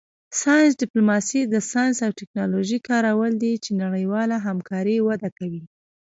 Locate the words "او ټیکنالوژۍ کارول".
2.05-3.33